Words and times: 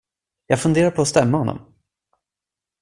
Jag 0.47 0.59
funderar 0.61 0.91
på 0.91 1.01
att 1.01 1.07
stämma 1.07 1.37
honom. 1.37 1.75